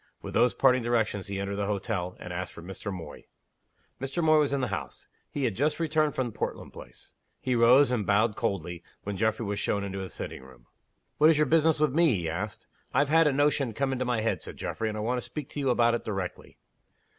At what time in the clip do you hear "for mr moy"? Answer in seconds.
2.53-3.25